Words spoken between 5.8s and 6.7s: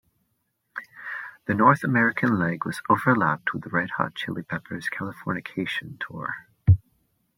Tour.